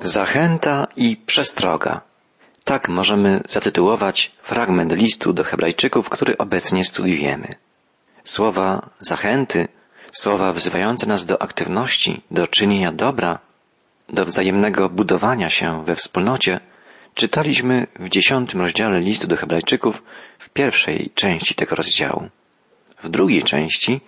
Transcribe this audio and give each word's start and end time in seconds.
Zachęta 0.00 0.86
i 0.96 1.16
przestroga. 1.16 2.00
Tak 2.64 2.88
możemy 2.88 3.40
zatytułować 3.48 4.32
fragment 4.42 4.92
listu 4.92 5.32
do 5.32 5.44
Hebrajczyków, 5.44 6.08
który 6.08 6.38
obecnie 6.38 6.84
studiujemy. 6.84 7.54
Słowa 8.24 8.90
zachęty, 9.00 9.68
słowa 10.12 10.52
wzywające 10.52 11.06
nas 11.06 11.26
do 11.26 11.42
aktywności, 11.42 12.22
do 12.30 12.46
czynienia 12.46 12.92
dobra, 12.92 13.38
do 14.08 14.24
wzajemnego 14.24 14.88
budowania 14.88 15.50
się 15.50 15.84
we 15.84 15.94
wspólnocie, 15.94 16.60
czytaliśmy 17.14 17.86
w 18.00 18.08
dziesiątym 18.08 18.60
rozdziale 18.60 19.00
listu 19.00 19.26
do 19.26 19.36
Hebrajczyków 19.36 20.02
w 20.38 20.48
pierwszej 20.48 21.10
części 21.14 21.54
tego 21.54 21.76
rozdziału. 21.76 22.28
W 23.02 23.08
drugiej 23.08 23.42
części 23.42 24.00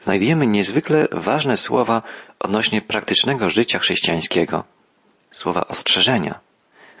znajdujemy 0.00 0.46
niezwykle 0.46 1.08
ważne 1.12 1.56
słowa 1.56 2.02
odnośnie 2.38 2.82
praktycznego 2.82 3.50
życia 3.50 3.78
chrześcijańskiego, 3.78 4.64
słowa 5.30 5.68
ostrzeżenia 5.68 6.40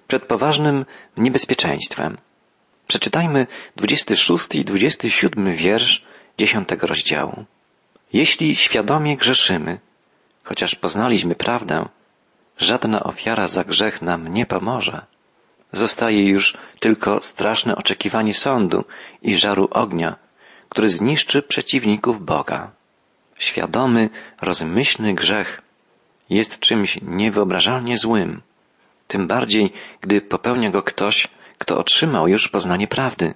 przed 0.08 0.22
poważnym 0.24 0.86
niebezpieczeństwem. 1.16 2.18
Przeczytajmy 2.86 3.46
26 3.76 4.54
i 4.54 4.64
27 4.64 5.54
wiersz 5.56 6.04
dziesiątego 6.38 6.86
rozdziału. 6.86 7.44
Jeśli 8.12 8.56
świadomie 8.56 9.16
grzeszymy, 9.16 9.78
chociaż 10.44 10.74
poznaliśmy 10.74 11.34
prawdę, 11.34 11.88
żadna 12.58 13.02
ofiara 13.02 13.48
za 13.48 13.64
grzech 13.64 14.02
nam 14.02 14.28
nie 14.28 14.46
pomoże. 14.46 15.06
Zostaje 15.72 16.28
już 16.28 16.56
tylko 16.80 17.22
straszne 17.22 17.76
oczekiwanie 17.76 18.34
sądu 18.34 18.84
i 19.22 19.38
żaru 19.38 19.68
ognia, 19.70 20.16
który 20.68 20.88
zniszczy 20.88 21.42
przeciwników 21.42 22.24
Boga. 22.24 22.70
Świadomy, 23.38 24.10
rozmyślny 24.40 25.14
grzech 25.14 25.62
jest 26.30 26.60
czymś 26.60 26.98
niewyobrażalnie 27.02 27.98
złym, 27.98 28.42
tym 29.10 29.26
bardziej, 29.26 29.72
gdy 30.00 30.20
popełnia 30.20 30.70
go 30.70 30.82
ktoś, 30.82 31.28
kto 31.58 31.78
otrzymał 31.78 32.28
już 32.28 32.48
poznanie 32.48 32.88
prawdy. 32.88 33.34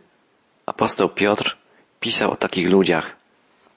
Apostoł 0.67 1.09
Piotr 1.09 1.57
pisał 2.01 2.31
o 2.31 2.37
takich 2.37 2.71
ludziach. 2.71 3.17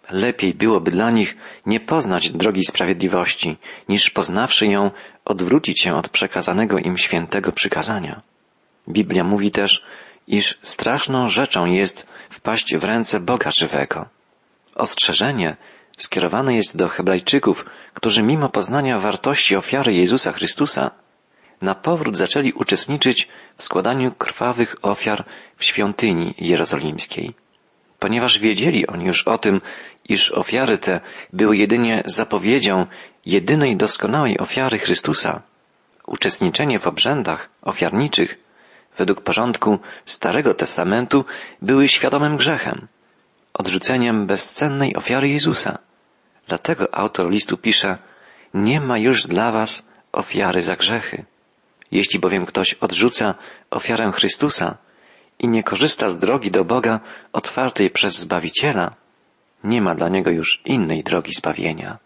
Lepiej 0.10 0.54
byłoby 0.54 0.92
dla 0.92 1.12
nich 1.12 1.38
nie 1.66 1.80
poznać 1.80 2.32
drogi 2.32 2.66
sprawiedliwości, 2.66 3.58
niż 3.90 4.10
poznawszy 4.10 4.68
ją, 4.68 4.92
odwrócić 5.26 5.82
się 5.82 5.94
od 5.94 6.10
przekazanego 6.10 6.78
im 6.78 6.98
świętego 6.98 7.52
przykazania. 7.52 8.22
Biblia 8.90 9.24
mówi 9.24 9.52
też, 9.52 9.86
iż 10.28 10.58
straszną 10.62 11.30
rzeczą 11.30 11.66
jest 11.66 12.08
wpaść 12.30 12.76
w 12.76 12.84
ręce 12.84 13.20
Boga 13.20 13.52
żywego. 13.52 14.06
Ostrzeżenie 14.76 15.58
skierowane 15.98 16.56
jest 16.56 16.78
do 16.78 16.88
Hebrajczyków, 16.88 17.66
którzy 17.94 18.24
mimo 18.24 18.50
poznania 18.50 19.00
wartości 19.00 19.56
ofiary 19.56 19.94
Jezusa 19.94 20.32
Chrystusa 20.32 20.92
na 21.62 21.76
powrót 21.76 22.18
zaczęli 22.18 22.54
uczestniczyć 22.54 23.28
w 23.58 23.64
składaniu 23.64 24.12
krwawych 24.12 24.76
ofiar 24.82 25.26
w 25.58 25.64
świątyni 25.64 26.34
jerozolimskiej. 26.38 27.34
Ponieważ 28.00 28.40
wiedzieli 28.40 28.88
oni 28.88 29.06
już 29.06 29.24
o 29.24 29.38
tym, 29.38 29.62
iż 30.10 30.32
ofiary 30.32 30.78
te 30.78 31.00
były 31.34 31.58
jedynie 31.58 32.04
zapowiedzią 32.06 32.86
jedynej 33.26 33.78
doskonałej 33.78 34.40
ofiary 34.40 34.80
Chrystusa, 34.80 35.42
uczestniczenie 36.06 36.80
w 36.80 36.88
obrzędach 36.88 37.50
ofiarniczych 37.62 38.40
według 38.98 39.22
porządku 39.22 39.80
Starego 40.06 40.54
Testamentu 40.54 41.26
były 41.62 41.88
świadomym 41.88 42.38
grzechem, 42.38 42.88
odrzuceniem 43.54 44.28
bezcennej 44.28 44.96
ofiary 44.96 45.30
Jezusa. 45.30 45.87
Dlatego 46.48 46.96
autor 46.96 47.30
listu 47.30 47.58
pisze, 47.58 47.98
nie 48.54 48.82
ma 48.82 48.98
już 48.98 49.28
dla 49.28 49.52
was 49.52 49.90
ofiary 50.12 50.62
za 50.62 50.76
grzechy. 50.76 51.26
Jeśli 51.92 52.20
bowiem 52.20 52.46
ktoś 52.46 52.74
odrzuca 52.74 53.36
ofiarę 53.72 54.12
Chrystusa 54.12 54.78
i 55.40 55.48
nie 55.48 55.64
korzysta 55.64 56.10
z 56.10 56.18
drogi 56.18 56.52
do 56.52 56.66
Boga 56.66 57.00
otwartej 57.34 57.90
przez 57.90 58.18
Zbawiciela, 58.18 58.96
nie 59.64 59.82
ma 59.82 59.96
dla 59.96 60.10
niego 60.10 60.32
już 60.32 60.62
innej 60.66 61.04
drogi 61.04 61.34
zbawienia. 61.34 61.98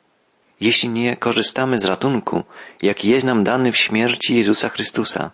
Jeśli 0.61 0.89
nie 0.89 1.15
korzystamy 1.15 1.79
z 1.79 1.85
ratunku, 1.85 2.43
jaki 2.81 3.09
jest 3.09 3.25
nam 3.25 3.43
dany 3.43 3.71
w 3.71 3.77
śmierci 3.77 4.35
Jezusa 4.35 4.69
Chrystusa, 4.69 5.31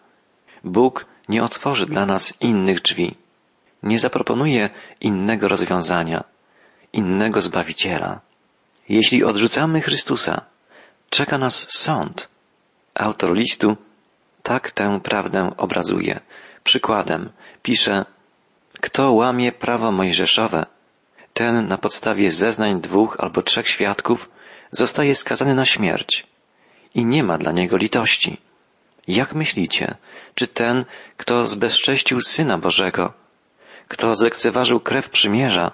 Bóg 0.63 1.06
nie 1.29 1.44
otworzy 1.44 1.85
dla 1.85 2.06
nas 2.06 2.34
innych 2.41 2.81
drzwi, 2.81 3.16
nie 3.84 4.00
zaproponuje 4.00 4.69
innego 5.01 5.47
rozwiązania, 5.47 6.24
innego 6.94 7.41
Zbawiciela. 7.41 8.26
Jeśli 8.90 9.24
odrzucamy 9.24 9.81
Chrystusa, 9.81 10.42
czeka 11.09 11.38
nas 11.38 11.68
sąd. 11.70 12.28
Autor 12.96 13.34
listu 13.34 13.78
tak 14.44 14.72
tę 14.72 15.00
prawdę 15.03 15.52
obrazuje. 15.58 16.20
Przykładem 16.64 17.30
pisze, 17.62 18.06
kto 18.81 19.12
łamie 19.12 19.52
prawo 19.52 19.92
mojżeszowe, 19.92 20.66
ten 21.34 21.68
na 21.68 21.78
podstawie 21.78 22.31
zeznań 22.31 22.81
dwóch 22.81 23.18
albo 23.20 23.42
trzech 23.42 23.70
świadków 23.70 24.30
zostaje 24.72 25.16
skazany 25.16 25.56
na 25.56 25.66
śmierć 25.66 26.28
i 26.96 27.06
nie 27.06 27.24
ma 27.24 27.38
dla 27.38 27.52
niego 27.52 27.78
litości. 27.78 28.38
Jak 29.08 29.36
myślicie, 29.36 29.96
czy 30.36 30.48
ten, 30.48 30.86
kto 31.18 31.46
zbezcześcił 31.46 32.22
Syna 32.22 32.58
Bożego, 32.58 33.14
kto 33.88 34.16
zlekceważył 34.16 34.80
krew 34.80 35.09
przymierza, 35.09 35.72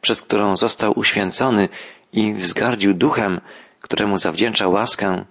przez 0.00 0.22
którą 0.22 0.56
został 0.56 0.98
uświęcony 0.98 1.68
i 2.12 2.34
wzgardził 2.34 2.94
duchem, 2.94 3.40
któremu 3.80 4.16
zawdzięcza 4.16 4.68
łaskę, 4.68 5.24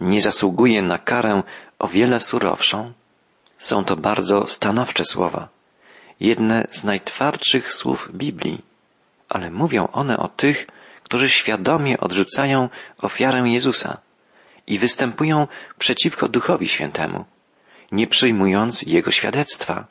nie 0.00 0.20
zasługuje 0.20 0.82
na 0.82 0.98
karę 0.98 1.42
o 1.78 1.88
wiele 1.88 2.20
surowszą? 2.20 2.92
Są 3.58 3.84
to 3.84 3.96
bardzo 3.96 4.46
stanowcze 4.46 5.04
słowa, 5.04 5.48
jedne 6.20 6.66
z 6.70 6.84
najtwardszych 6.84 7.72
słów 7.72 8.08
Biblii, 8.14 8.62
ale 9.28 9.50
mówią 9.50 9.88
one 9.92 10.16
o 10.18 10.28
tych, 10.28 10.66
którzy 11.02 11.28
świadomie 11.28 12.00
odrzucają 12.00 12.68
ofiarę 12.98 13.38
Jezusa 13.48 13.98
i 14.66 14.78
występują 14.78 15.46
przeciwko 15.78 16.28
Duchowi 16.28 16.68
Świętemu, 16.68 17.24
nie 17.92 18.06
przyjmując 18.06 18.82
Jego 18.82 19.10
świadectwa. 19.10 19.86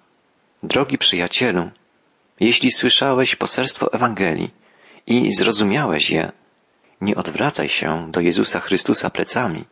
Drogi 0.63 0.97
przyjacielu, 0.97 1.69
jeśli 2.39 2.71
słyszałeś 2.71 3.35
poselstwo 3.35 3.93
Ewangelii 3.93 4.64
i 5.07 5.33
zrozumiałeś 5.33 6.09
je, 6.09 6.31
nie 7.01 7.15
odwracaj 7.15 7.69
się 7.69 8.11
do 8.11 8.19
Jezusa 8.21 8.59
Chrystusa 8.59 9.09
plecami. 9.09 9.65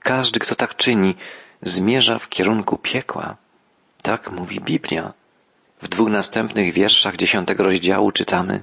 Każdy, 0.00 0.40
kto 0.40 0.54
tak 0.54 0.76
czyni, 0.76 1.14
zmierza 1.62 2.18
w 2.18 2.28
kierunku 2.28 2.78
piekła. 2.78 3.36
Tak 4.02 4.30
mówi 4.30 4.60
Biblia. 4.60 5.12
W 5.82 5.88
dwóch 5.88 6.08
następnych 6.08 6.72
wierszach 6.72 7.16
dziesiątego 7.16 7.62
rozdziału 7.62 8.12
czytamy 8.12 8.62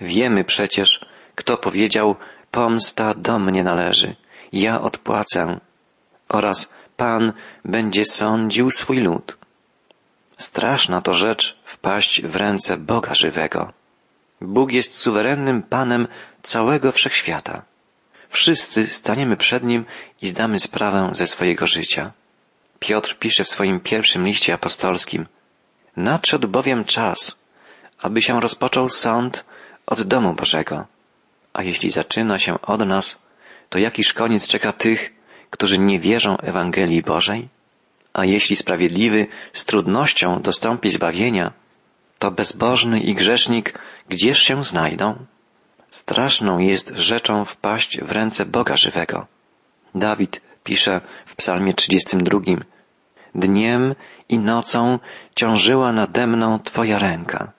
Wiemy 0.00 0.44
przecież, 0.44 1.06
kto 1.34 1.56
powiedział 1.56 2.16
Pomsta 2.50 3.14
do 3.14 3.38
mnie 3.38 3.64
należy, 3.64 4.16
ja 4.52 4.80
odpłacę 4.80 5.60
oraz 6.28 6.74
Pan 6.96 7.32
będzie 7.64 8.04
sądził 8.04 8.70
swój 8.70 8.98
lud. 8.98 9.36
Straszna 10.36 11.00
to 11.00 11.12
rzecz 11.12 11.58
wpaść 11.64 12.22
w 12.22 12.36
ręce 12.36 12.76
Boga 12.76 13.14
żywego. 13.14 13.72
Bóg 14.40 14.72
jest 14.72 14.98
suwerennym 14.98 15.62
Panem 15.62 16.08
całego 16.42 16.92
wszechświata. 16.92 17.62
Wszyscy 18.28 18.86
staniemy 18.86 19.36
przed 19.36 19.64
Nim 19.64 19.84
i 20.22 20.26
zdamy 20.26 20.58
sprawę 20.58 21.10
ze 21.12 21.26
swojego 21.26 21.66
życia. 21.66 22.12
Piotr 22.78 23.18
pisze 23.18 23.44
w 23.44 23.48
swoim 23.48 23.80
pierwszym 23.80 24.26
liście 24.26 24.54
apostolskim 24.54 25.26
Nadszedł 25.96 26.48
bowiem 26.48 26.84
czas, 26.84 27.44
aby 27.98 28.22
się 28.22 28.40
rozpoczął 28.40 28.88
sąd 28.88 29.44
od 29.86 30.02
domu 30.02 30.34
Bożego. 30.34 30.86
A 31.52 31.62
jeśli 31.62 31.90
zaczyna 31.90 32.38
się 32.38 32.60
od 32.60 32.86
nas, 32.86 33.26
to 33.68 33.78
jakiż 33.78 34.12
koniec 34.12 34.48
czeka 34.48 34.72
tych, 34.72 35.12
którzy 35.50 35.78
nie 35.78 36.00
wierzą 36.00 36.36
Ewangelii 36.36 37.02
Bożej? 37.02 37.48
A 38.12 38.24
jeśli 38.24 38.56
sprawiedliwy 38.56 39.26
z 39.52 39.64
trudnością 39.64 40.42
dostąpi 40.42 40.90
zbawienia, 40.90 41.52
to 42.18 42.30
bezbożny 42.30 43.00
i 43.00 43.14
grzesznik 43.14 43.78
gdzież 44.08 44.42
się 44.42 44.62
znajdą? 44.62 45.16
Straszną 45.90 46.58
jest 46.58 46.92
rzeczą 46.96 47.44
wpaść 47.44 48.00
w 48.00 48.10
ręce 48.10 48.46
Boga 48.46 48.76
żywego. 48.76 49.26
Dawid 49.94 50.42
pisze 50.64 51.00
w 51.26 51.36
psalmie 51.36 51.74
32. 51.74 52.40
Dniem 53.34 53.94
i 54.28 54.38
nocą 54.38 54.98
ciążyła 55.34 55.92
nade 55.92 56.26
mną 56.26 56.58
Twoja 56.58 56.98
ręka. 56.98 57.52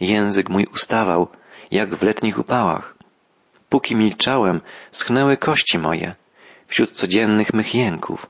Język 0.00 0.48
mój 0.48 0.66
ustawał, 0.74 1.28
jak 1.70 1.94
w 1.94 2.02
letnich 2.02 2.38
upałach. 2.38 2.96
Póki 3.68 3.96
milczałem, 3.96 4.60
schnęły 4.92 5.36
kości 5.36 5.78
moje 5.78 6.14
wśród 6.66 6.90
codziennych 6.92 7.54
mych 7.54 7.74
jęków. 7.74 8.26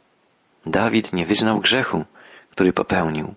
Dawid 0.67 1.13
nie 1.13 1.27
wyznał 1.27 1.61
grzechu, 1.61 2.05
który 2.51 2.73
popełnił. 2.73 3.35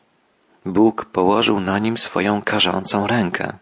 Bóg 0.65 1.05
położył 1.05 1.59
na 1.59 1.79
nim 1.79 1.97
swoją 1.97 2.41
karzącą 2.41 3.07
rękę. 3.07 3.57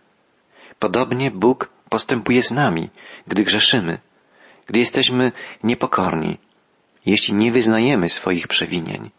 Podobnie 0.79 1.31
Bóg 1.31 1.69
postępuje 1.89 2.43
z 2.43 2.51
nami, 2.51 2.89
gdy 3.27 3.43
grzeszymy, 3.43 3.99
gdy 4.67 4.79
jesteśmy 4.79 5.31
niepokorni. 5.63 6.37
jeśli 7.05 7.33
nie 7.33 7.51
wyznajemy 7.51 8.09
swoich 8.09 8.47
przewinień. 8.47 9.11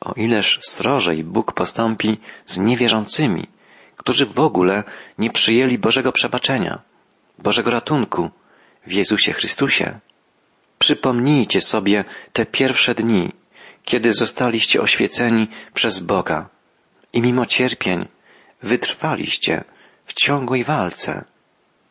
O 0.00 0.12
ileż 0.12 0.58
srożej 0.62 1.24
Bóg 1.24 1.52
postąpi 1.52 2.18
z 2.46 2.58
niewierzącymi, 2.58 3.46
którzy 3.96 4.26
w 4.26 4.40
ogóle 4.40 4.84
nie 5.18 5.30
przyjęli 5.30 5.78
Bożego 5.78 6.12
przebaczenia, 6.12 6.82
Bożego 7.38 7.70
ratunku 7.70 8.30
w 8.86 8.92
Jezusie 8.92 9.32
Chrystusie. 9.32 9.98
Przypomnijcie 10.78 11.60
sobie 11.60 12.04
te 12.32 12.46
pierwsze 12.46 12.94
dni, 12.94 13.32
kiedy 13.84 14.12
zostaliście 14.12 14.80
oświeceni 14.80 15.48
przez 15.74 16.00
Boga 16.00 16.48
i 17.12 17.22
mimo 17.22 17.46
cierpień 17.46 18.08
wytrwaliście 18.62 19.64
w 20.06 20.12
ciągłej 20.14 20.64
walce. 20.64 21.24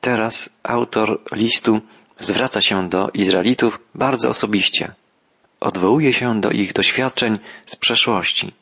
Teraz 0.01 0.49
autor 0.63 1.21
listu 1.31 1.81
zwraca 2.19 2.61
się 2.61 2.89
do 2.89 3.09
Izraelitów 3.13 3.79
bardzo 3.95 4.29
osobiście. 4.29 4.93
Odwołuje 5.59 6.13
się 6.13 6.41
do 6.41 6.51
ich 6.51 6.73
doświadczeń 6.73 7.39
z 7.65 7.75
przeszłości. 7.75 8.53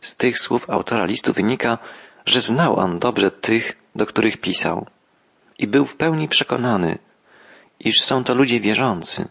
Z 0.00 0.16
tych 0.16 0.38
słów 0.38 0.70
autora 0.70 1.04
listu 1.04 1.32
wynika, 1.32 1.78
że 2.26 2.40
znał 2.40 2.76
on 2.76 2.98
dobrze 2.98 3.30
tych, 3.30 3.76
do 3.94 4.06
których 4.06 4.36
pisał 4.36 4.86
i 5.58 5.66
był 5.66 5.84
w 5.84 5.96
pełni 5.96 6.28
przekonany, 6.28 6.98
iż 7.80 8.02
są 8.02 8.24
to 8.24 8.34
ludzie 8.34 8.60
wierzący, 8.60 9.28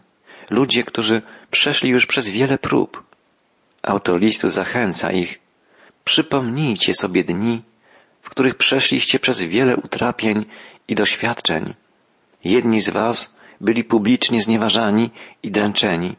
ludzie, 0.50 0.84
którzy 0.84 1.22
przeszli 1.50 1.90
już 1.90 2.06
przez 2.06 2.28
wiele 2.28 2.58
prób. 2.58 3.04
Autor 3.82 4.20
listu 4.20 4.50
zachęca 4.50 5.12
ich, 5.12 5.38
przypomnijcie 6.04 6.94
sobie 6.94 7.24
dni, 7.24 7.62
w 8.22 8.30
których 8.30 8.54
przeszliście 8.54 9.18
przez 9.18 9.40
wiele 9.40 9.76
utrapień 9.76 10.44
i 10.88 10.94
doświadczeń. 10.94 11.74
Jedni 12.44 12.80
z 12.80 12.90
was 12.90 13.36
byli 13.60 13.84
publicznie 13.84 14.42
znieważani 14.42 15.10
i 15.42 15.50
dręczeni, 15.50 16.16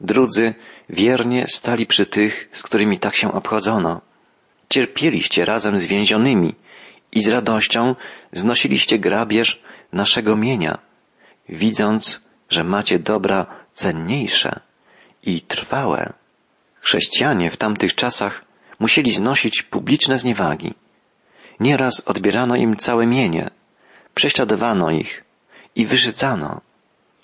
drudzy 0.00 0.54
wiernie 0.88 1.46
stali 1.48 1.86
przy 1.86 2.06
tych, 2.06 2.48
z 2.52 2.62
którymi 2.62 2.98
tak 2.98 3.16
się 3.16 3.32
obchodzono. 3.32 4.00
Cierpieliście 4.68 5.44
razem 5.44 5.78
z 5.78 5.86
więzionymi 5.86 6.54
i 7.12 7.22
z 7.22 7.28
radością 7.28 7.94
znosiliście 8.32 8.98
grabież 8.98 9.62
naszego 9.92 10.36
mienia, 10.36 10.78
widząc, 11.48 12.20
że 12.50 12.64
macie 12.64 12.98
dobra 12.98 13.46
cenniejsze 13.72 14.60
i 15.22 15.40
trwałe. 15.40 16.12
Chrześcijanie 16.80 17.50
w 17.50 17.56
tamtych 17.56 17.94
czasach 17.94 18.44
musieli 18.78 19.12
znosić 19.12 19.62
publiczne 19.62 20.18
zniewagi. 20.18 20.74
Nieraz 21.60 22.02
odbierano 22.06 22.56
im 22.56 22.76
całe 22.76 23.06
mienie, 23.06 23.50
prześladowano 24.14 24.90
ich 24.90 25.24
i 25.76 25.86
wyrzycano. 25.86 26.60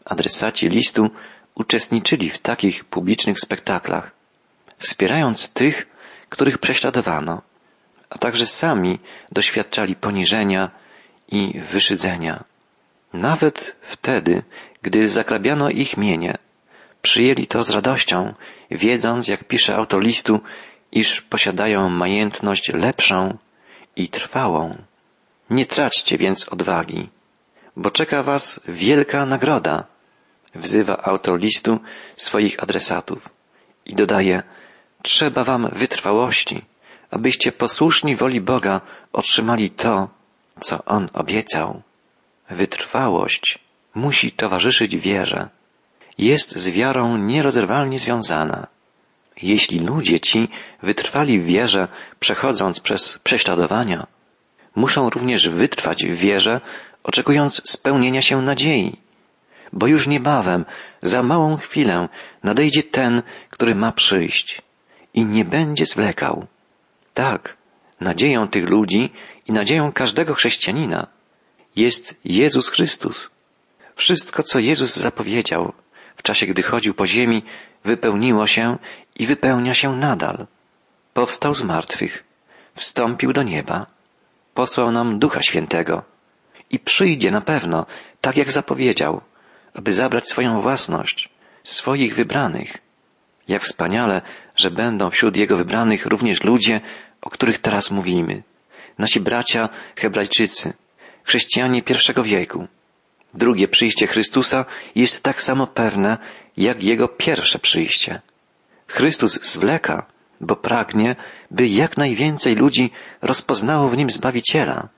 Adresaci 0.05 0.69
listu 0.69 1.11
uczestniczyli 1.55 2.31
w 2.31 2.39
takich 2.39 2.85
publicznych 2.85 3.41
spektaklach, 3.41 4.11
wspierając 4.79 5.51
tych, 5.51 5.87
których 6.29 6.59
prześladowano, 6.59 7.43
a 8.11 8.19
także 8.19 8.47
sami 8.47 8.99
doświadczali 9.33 9.97
poniżenia 9.97 10.71
i 11.29 11.61
wyszydzenia. 11.61 12.45
Nawet 13.13 13.77
wtedy, 13.83 14.43
gdy 14.83 15.09
zakrabiano 15.09 15.71
ich 15.71 15.97
mienie, 15.97 16.39
przyjęli 17.03 17.47
to 17.47 17.65
z 17.65 17.71
radością, 17.71 18.35
wiedząc, 18.71 19.29
jak 19.29 19.45
pisze 19.45 19.77
autor 19.77 20.03
listu, 20.03 20.41
iż 20.93 21.21
posiadają 21.21 21.89
majętność 21.89 22.73
lepszą 22.73 23.39
i 23.97 24.09
trwałą. 24.09 24.77
Nie 25.51 25.67
traćcie 25.67 26.19
więc 26.19 26.49
odwagi, 26.49 27.09
bo 27.77 27.91
czeka 27.91 28.23
was 28.23 28.61
wielka 28.69 29.27
nagroda, 29.27 29.85
wzywa 30.55 31.03
autor 31.03 31.41
listu 31.41 31.81
swoich 32.17 32.63
adresatów 32.63 33.29
i 33.87 33.95
dodaje, 33.95 34.43
trzeba 35.03 35.45
wam 35.45 35.69
wytrwałości, 35.73 36.65
abyście 37.11 37.53
posłuszni 37.53 38.17
woli 38.17 38.41
Boga 38.41 38.81
otrzymali 39.13 39.71
to, 39.71 40.09
co 40.61 40.85
On 40.85 41.09
obiecał. 41.13 41.83
Wytrwałość 42.51 43.59
musi 43.95 44.33
towarzyszyć 44.33 44.97
wierze. 44.97 45.49
Jest 46.19 46.57
z 46.57 46.71
wiarą 46.71 47.17
nierozerwalnie 47.17 47.99
związana. 47.99 48.67
Jeśli 49.43 49.79
ludzie 49.79 50.21
ci 50.21 50.49
wytrwali 50.83 51.41
w 51.41 51.45
wierze, 51.45 51.89
przechodząc 52.21 52.81
przez 52.81 53.19
prześladowania, 53.19 54.07
muszą 54.75 55.11
również 55.11 55.49
wytrwać 55.49 56.05
w 56.05 56.15
wierze, 56.15 56.61
oczekując 57.03 57.71
spełnienia 57.71 58.23
się 58.23 58.43
nadziei, 58.43 58.97
bo 59.73 59.87
już 59.87 60.07
niebawem, 60.07 60.65
za 61.03 61.23
małą 61.23 61.57
chwilę 61.57 62.09
nadejdzie 62.43 62.83
ten, 62.83 63.23
który 63.51 63.75
ma 63.75 63.93
przyjść 63.93 64.63
i 65.15 65.25
nie 65.25 65.45
będzie 65.45 65.87
zwlekał. 65.87 66.47
Tak, 67.15 67.57
nadzieją 68.01 68.49
tych 68.49 68.69
ludzi 68.69 69.11
i 69.49 69.53
nadzieją 69.53 69.93
każdego 69.93 70.35
chrześcijanina 70.35 71.07
jest 71.77 72.21
Jezus 72.25 72.69
Chrystus. 72.69 73.31
Wszystko, 73.95 74.43
co 74.43 74.59
Jezus 74.59 74.97
zapowiedział 74.97 75.73
w 76.17 76.23
czasie, 76.23 76.47
gdy 76.47 76.63
chodził 76.63 76.95
po 76.95 77.07
ziemi, 77.07 77.43
wypełniło 77.85 78.47
się 78.47 78.79
i 79.19 79.27
wypełnia 79.27 79.75
się 79.75 79.97
nadal. 79.97 80.47
Powstał 81.15 81.55
z 81.55 81.63
martwych, 81.63 82.25
wstąpił 82.75 83.33
do 83.33 83.43
nieba, 83.43 83.87
posłał 84.55 84.93
nam 84.93 85.19
Ducha 85.19 85.43
Świętego 85.43 86.03
i 86.71 86.79
przyjdzie 86.79 87.31
na 87.31 87.41
pewno, 87.41 87.87
tak 88.21 88.37
jak 88.37 88.53
zapowiedział, 88.53 89.21
aby 89.75 89.93
zabrać 89.93 90.29
swoją 90.29 90.61
własność, 90.61 91.29
swoich 91.65 92.15
wybranych. 92.15 92.79
Jak 93.49 93.63
wspaniale, 93.63 94.23
że 94.57 94.71
będą 94.71 95.11
wśród 95.11 95.37
Jego 95.37 95.57
wybranych 95.57 96.07
również 96.07 96.45
ludzie, 96.45 96.81
o 97.23 97.31
których 97.31 97.59
teraz 97.59 97.91
mówimy. 97.91 98.43
Nasi 98.99 99.21
bracia 99.21 99.69
Hebrajczycy, 99.97 100.73
chrześcijanie 101.25 101.83
pierwszego 101.83 102.23
wieku. 102.23 102.67
Drugie 103.35 103.69
przyjście 103.69 104.07
Chrystusa 104.07 104.65
jest 104.95 105.23
tak 105.23 105.43
samo 105.43 105.67
pewne, 105.67 106.19
jak 106.57 106.83
Jego 106.83 107.09
pierwsze 107.09 107.59
przyjście. 107.59 108.21
Chrystus 108.93 109.41
zwleka, 109.43 110.07
bo 110.41 110.57
pragnie, 110.57 111.17
by 111.51 111.69
jak 111.69 111.97
najwięcej 111.97 112.55
ludzi 112.55 112.91
rozpoznało 113.23 113.89
w 113.89 113.97
Nim 113.97 114.11
Zbawiciela. 114.11 114.89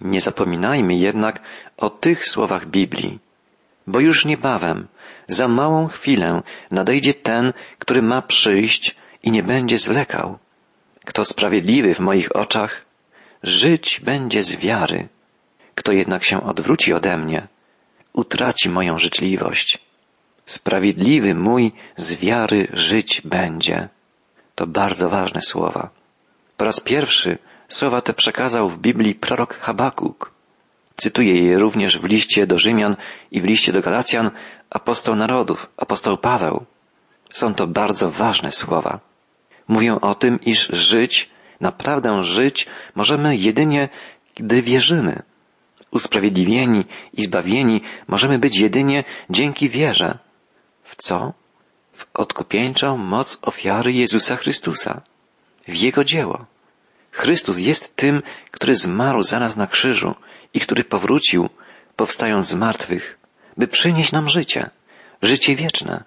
Nie 0.00 0.20
zapominajmy 0.20 0.94
jednak 0.94 1.40
o 1.76 1.90
tych 1.90 2.26
słowach 2.26 2.66
Biblii, 2.66 3.18
bo 3.86 4.00
już 4.00 4.24
niebawem, 4.24 4.88
za 5.28 5.48
małą 5.48 5.88
chwilę 5.88 6.42
nadejdzie 6.70 7.14
ten, 7.14 7.52
który 7.78 8.02
ma 8.02 8.22
przyjść 8.22 8.96
i 9.22 9.30
nie 9.30 9.42
będzie 9.42 9.78
zwlekał. 9.78 10.38
Kto 11.04 11.24
sprawiedliwy 11.24 11.94
w 11.94 12.00
moich 12.00 12.36
oczach, 12.36 12.84
żyć 13.42 14.00
będzie 14.04 14.42
z 14.42 14.56
wiary. 14.56 15.08
Kto 15.74 15.92
jednak 15.92 16.24
się 16.24 16.42
odwróci 16.42 16.92
ode 16.92 17.16
mnie, 17.16 17.48
utraci 18.12 18.68
moją 18.70 18.98
życzliwość. 18.98 19.87
Sprawiedliwy 20.48 21.34
mój 21.34 21.72
z 21.96 22.14
wiary 22.14 22.68
żyć 22.72 23.22
będzie. 23.24 23.88
To 24.54 24.66
bardzo 24.66 25.08
ważne 25.08 25.40
słowa. 25.40 25.90
Po 26.56 26.64
raz 26.64 26.80
pierwszy 26.80 27.38
słowa 27.68 28.00
te 28.00 28.14
przekazał 28.14 28.68
w 28.68 28.78
Biblii 28.78 29.14
prorok 29.14 29.54
Habakuk. 29.54 30.32
Cytuję 30.96 31.34
je 31.44 31.58
również 31.58 31.98
w 31.98 32.04
liście 32.04 32.46
do 32.46 32.58
Rzymian 32.58 32.96
i 33.30 33.40
w 33.40 33.44
liście 33.44 33.72
do 33.72 33.80
Galacjan 33.80 34.30
apostoł 34.70 35.16
narodów, 35.16 35.66
apostoł 35.76 36.18
Paweł. 36.18 36.64
Są 37.30 37.54
to 37.54 37.66
bardzo 37.66 38.10
ważne 38.10 38.50
słowa. 38.50 39.00
Mówią 39.68 40.00
o 40.00 40.14
tym, 40.14 40.40
iż 40.40 40.68
żyć, 40.68 41.30
naprawdę 41.60 42.22
żyć 42.22 42.66
możemy 42.94 43.36
jedynie, 43.36 43.88
gdy 44.36 44.62
wierzymy. 44.62 45.22
Usprawiedliwieni 45.90 46.84
i 47.12 47.22
zbawieni 47.22 47.80
możemy 48.06 48.38
być 48.38 48.58
jedynie 48.58 49.04
dzięki 49.30 49.68
wierze. 49.68 50.18
W 50.88 50.96
co? 50.96 51.32
W 51.92 52.06
odkupieńczą 52.14 52.96
moc 52.96 53.38
ofiary 53.42 53.92
Jezusa 53.92 54.36
Chrystusa. 54.36 55.00
W 55.68 55.74
Jego 55.74 56.04
dzieło. 56.04 56.46
Chrystus 57.12 57.58
jest 57.58 57.96
tym, 57.96 58.22
który 58.50 58.74
zmarł 58.74 59.22
za 59.22 59.38
nas 59.38 59.56
na 59.56 59.66
krzyżu 59.66 60.14
i 60.54 60.60
który 60.60 60.84
powrócił, 60.84 61.48
powstając 61.96 62.46
z 62.46 62.54
martwych, 62.54 63.18
by 63.56 63.66
przynieść 63.68 64.12
nam 64.12 64.28
życie, 64.28 64.70
życie 65.22 65.56
wieczne. 65.56 66.04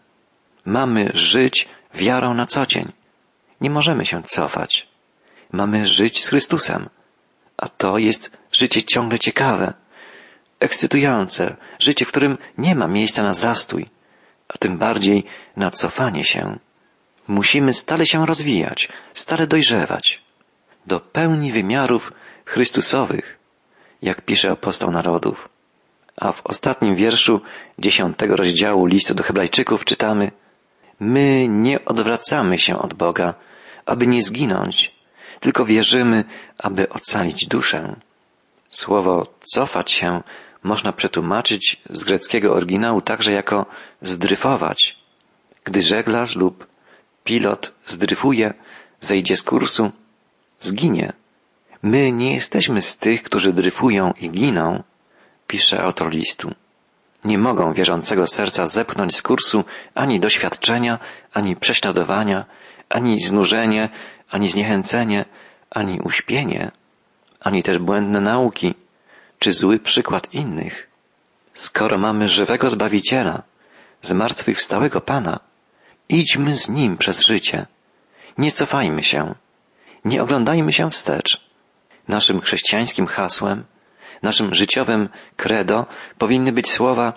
Mamy 0.65 1.11
żyć 1.13 1.67
wiarą 1.93 2.33
na 2.33 2.45
co 2.45 2.65
dzień. 2.65 2.91
Nie 3.61 3.69
możemy 3.69 4.05
się 4.05 4.23
cofać. 4.23 4.88
Mamy 5.51 5.85
żyć 5.85 6.23
z 6.23 6.27
Chrystusem. 6.27 6.89
A 7.57 7.69
to 7.69 7.97
jest 7.97 8.31
życie 8.51 8.83
ciągle 8.83 9.19
ciekawe, 9.19 9.73
ekscytujące, 10.59 11.55
życie, 11.79 12.05
w 12.05 12.07
którym 12.07 12.38
nie 12.57 12.75
ma 12.75 12.88
miejsca 12.88 13.23
na 13.23 13.33
zastój, 13.33 13.89
a 14.53 14.58
tym 14.58 14.77
bardziej 14.77 15.24
na 15.58 15.72
cofanie 15.72 16.24
się. 16.24 16.60
Musimy 17.27 17.74
stale 17.74 18.05
się 18.05 18.25
rozwijać, 18.25 18.89
stale 19.13 19.48
dojrzewać 19.48 20.22
do 20.88 21.00
pełni 21.00 21.51
wymiarów 21.51 22.13
Chrystusowych, 22.46 23.38
jak 24.01 24.22
pisze 24.22 24.51
apostoł 24.51 24.91
narodów. 24.91 25.50
A 26.17 26.31
w 26.31 26.46
ostatnim 26.46 26.96
wierszu 26.96 27.41
dziesiątego 27.79 28.36
rozdziału 28.36 28.86
listu 28.86 29.13
do 29.13 29.24
Hebrajczyków 29.24 29.86
czytamy 29.86 30.31
My 31.00 31.48
nie 31.50 31.86
odwracamy 31.86 32.58
się 32.58 32.79
od 32.79 32.93
Boga, 32.93 33.34
aby 33.86 34.08
nie 34.08 34.22
zginąć, 34.22 34.96
tylko 35.39 35.65
wierzymy, 35.65 36.24
aby 36.60 36.89
ocalić 36.89 37.48
duszę. 37.48 37.96
Słowo 38.70 39.34
cofać 39.39 39.91
się 39.91 40.22
można 40.63 40.93
przetłumaczyć 40.93 41.81
z 41.89 42.03
greckiego 42.03 42.53
oryginału 42.53 43.01
także 43.01 43.31
jako 43.31 43.65
zdryfować. 44.01 44.97
Gdy 45.63 45.81
żeglarz 45.81 46.35
lub 46.35 46.67
pilot 47.23 47.71
zdryfuje, 47.85 48.53
zejdzie 48.99 49.35
z 49.35 49.43
kursu, 49.43 49.91
zginie. 50.59 51.13
My 51.83 52.11
nie 52.11 52.33
jesteśmy 52.33 52.81
z 52.81 52.97
tych, 52.97 53.23
którzy 53.23 53.53
dryfują 53.53 54.13
i 54.21 54.29
giną, 54.29 54.83
pisze 55.47 55.79
autor 55.79 56.11
listu. 56.11 56.51
Nie 57.25 57.37
mogą 57.37 57.73
wierzącego 57.73 58.27
serca 58.27 58.65
zepchnąć 58.65 59.15
z 59.15 59.21
kursu 59.21 59.63
ani 59.95 60.19
doświadczenia, 60.19 60.99
ani 61.33 61.55
prześladowania, 61.55 62.45
ani 62.89 63.19
znużenie, 63.19 63.89
ani 64.29 64.49
zniechęcenie, 64.49 65.25
ani 65.69 65.99
uśpienie, 66.01 66.71
ani 67.39 67.63
też 67.63 67.77
błędne 67.77 68.21
nauki, 68.21 68.75
czy 69.41 69.53
zły 69.53 69.79
przykład 69.79 70.33
innych. 70.33 70.88
Skoro 71.53 71.98
mamy 71.98 72.27
żywego 72.27 72.69
Zbawiciela, 72.69 73.43
zmartwychwstałego 74.01 75.01
Pana, 75.01 75.39
idźmy 76.10 76.55
z 76.57 76.69
Nim 76.69 76.98
przez 76.98 77.25
życie. 77.25 77.65
Nie 78.38 78.51
cofajmy 78.51 79.03
się. 79.03 79.36
Nie 80.05 80.24
oglądajmy 80.24 80.74
się 80.74 80.89
wstecz. 80.89 81.41
Naszym 82.07 82.41
chrześcijańskim 82.41 83.07
hasłem, 83.07 83.63
naszym 84.21 84.55
życiowym 84.55 85.10
credo 85.38 85.86
powinny 86.17 86.51
być 86.51 86.71
słowa 86.71 87.13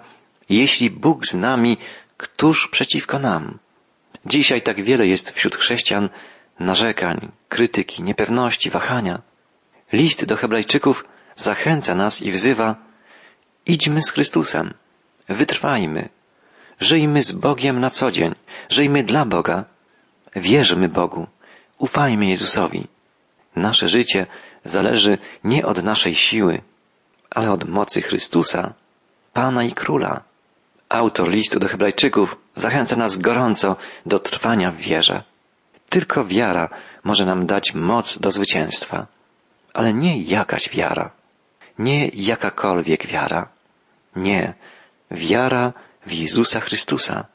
jeśli 0.48 0.90
Bóg 0.90 1.26
z 1.26 1.34
nami, 1.34 1.76
któż 2.16 2.68
przeciwko 2.68 3.18
nam? 3.18 3.58
Dzisiaj 4.26 4.62
tak 4.62 4.84
wiele 4.84 5.06
jest 5.06 5.30
wśród 5.30 5.56
chrześcijan 5.56 6.08
narzekań, 6.60 7.32
krytyki, 7.48 8.02
niepewności, 8.02 8.70
wahania. 8.70 9.22
List 9.92 10.24
do 10.24 10.36
Hebrajczyków 10.36 11.04
zachęca 11.36 11.94
nas 11.94 12.22
i 12.22 12.32
wzywa 12.32 12.76
idźmy 13.66 14.02
z 14.02 14.10
Chrystusem, 14.10 14.74
wytrwajmy, 15.28 16.08
żyjmy 16.80 17.22
z 17.22 17.32
Bogiem 17.32 17.80
na 17.80 17.90
co 17.90 18.10
dzień, 18.10 18.34
żyjmy 18.68 19.04
dla 19.04 19.24
Boga, 19.24 19.64
wierzmy 20.36 20.88
Bogu, 20.88 21.26
ufajmy 21.78 22.26
Jezusowi. 22.26 22.86
Nasze 23.56 23.88
życie 23.88 24.26
zależy 24.64 25.18
nie 25.44 25.66
od 25.66 25.82
naszej 25.82 26.14
siły, 26.14 26.62
ale 27.30 27.50
od 27.50 27.68
mocy 27.68 28.02
Chrystusa, 28.02 28.74
Pana 29.32 29.64
i 29.64 29.72
Króla. 29.72 30.22
Autor 30.88 31.28
listu 31.28 31.60
do 31.60 31.68
Hebrajczyków 31.68 32.36
zachęca 32.54 32.96
nas 32.96 33.16
gorąco 33.16 33.76
do 34.06 34.18
trwania 34.18 34.70
w 34.70 34.76
wierze. 34.76 35.22
Tylko 35.88 36.24
wiara 36.24 36.68
może 37.04 37.26
nam 37.26 37.46
dać 37.46 37.74
moc 37.74 38.18
do 38.18 38.30
zwycięstwa, 38.30 39.06
ale 39.72 39.94
nie 39.94 40.22
jakaś 40.22 40.68
wiara, 40.68 41.10
nie 41.78 42.08
jakakolwiek 42.08 43.06
wiara. 43.06 43.48
Nie, 44.16 44.54
wiara 45.10 45.72
w 46.06 46.12
Jezusa 46.12 46.60
Chrystusa. 46.60 47.26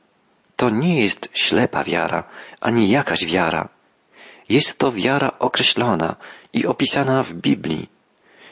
To 0.56 0.70
nie 0.70 1.02
jest 1.02 1.30
ślepa 1.34 1.84
wiara, 1.84 2.24
ani 2.62 2.90
jakaś 2.90 3.26
wiara. 3.26 3.70
Jest 4.50 4.80
to 4.80 4.92
wiara 4.92 5.32
określona 5.40 6.16
i 6.54 6.66
opisana 6.66 7.24
w 7.24 7.34
Biblii. 7.34 7.90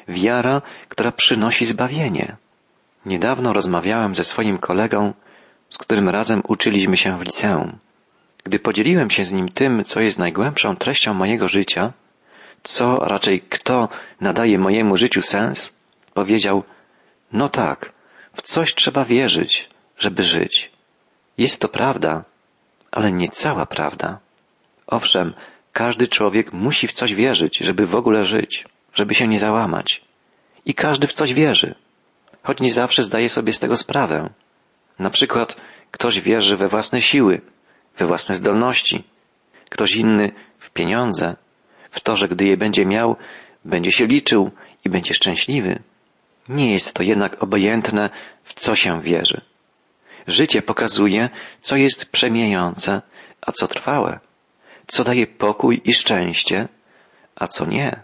Wiara, 0.08 0.62
która 0.90 1.12
przynosi 1.12 1.66
zbawienie. 1.66 2.36
Niedawno 3.06 3.54
rozmawiałem 3.54 4.16
ze 4.16 4.24
swoim 4.24 4.58
kolegą, 4.58 5.14
z 5.70 5.78
którym 5.78 6.10
razem 6.10 6.42
uczyliśmy 6.48 6.98
się 6.98 7.18
w 7.18 7.22
liceum. 7.22 7.78
Gdy 8.44 8.60
podzieliłem 8.60 9.10
się 9.10 9.26
z 9.26 9.34
nim 9.34 9.50
tym, 9.50 9.84
co 9.84 10.00
jest 10.00 10.20
najgłębszą 10.20 10.76
treścią 10.76 11.14
mojego 11.14 11.48
życia, 11.48 11.94
co 12.64 12.96
raczej 12.96 13.42
kto 13.42 13.90
nadaje 14.22 14.60
mojemu 14.60 14.98
życiu 14.98 15.22
sens, 15.22 15.77
powiedział, 16.18 16.64
no 17.32 17.50
tak, 17.50 17.92
w 18.34 18.42
coś 18.42 18.76
trzeba 18.76 19.06
wierzyć, 19.06 19.70
żeby 19.98 20.24
żyć. 20.24 20.72
Jest 21.38 21.62
to 21.62 21.68
prawda, 21.68 22.24
ale 22.92 23.12
nie 23.12 23.30
cała 23.30 23.66
prawda. 23.66 24.20
Owszem, 24.88 25.34
każdy 25.74 26.08
człowiek 26.08 26.54
musi 26.54 26.88
w 26.88 26.92
coś 26.92 27.14
wierzyć, 27.14 27.58
żeby 27.58 27.86
w 27.86 27.96
ogóle 27.96 28.24
żyć, 28.24 28.66
żeby 28.94 29.14
się 29.14 29.28
nie 29.28 29.40
załamać. 29.40 30.02
I 30.66 30.74
każdy 30.74 31.08
w 31.08 31.14
coś 31.14 31.34
wierzy 31.34 31.76
choć 32.44 32.60
nie 32.60 32.72
zawsze 32.72 33.04
zdaje 33.04 33.30
sobie 33.30 33.54
z 33.54 33.60
tego 33.60 33.78
sprawę. 33.78 34.30
Na 35.00 35.10
przykład 35.10 35.56
ktoś 35.92 36.22
wierzy 36.22 36.58
we 36.58 36.68
własne 36.68 37.02
siły, 37.02 37.42
we 37.98 38.06
własne 38.08 38.36
zdolności, 38.36 39.04
ktoś 39.70 39.96
inny 39.96 40.32
w 40.60 40.70
pieniądze, 40.70 41.36
w 41.92 42.00
to, 42.00 42.16
że 42.16 42.28
gdy 42.28 42.46
je 42.46 42.58
będzie 42.58 42.86
miał, 42.86 43.16
będzie 43.66 43.92
się 43.92 44.06
liczył 44.06 44.52
i 44.86 44.90
będzie 44.90 45.14
szczęśliwy. 45.14 45.80
Nie 46.50 46.74
jest 46.74 46.94
to 46.94 47.04
jednak 47.04 47.44
obojętne, 47.44 48.10
w 48.44 48.54
co 48.54 48.76
się 48.76 49.02
wierzy. 49.02 49.42
Życie 50.28 50.62
pokazuje, 50.62 51.30
co 51.62 51.78
jest 51.78 52.12
przemijające, 52.12 53.02
a 53.42 53.52
co 53.52 53.68
trwałe, 53.68 54.20
co 54.88 55.04
daje 55.04 55.28
pokój 55.28 55.82
i 55.86 55.94
szczęście, 55.94 56.68
a 57.36 57.48
co 57.48 57.66
nie. 57.66 58.00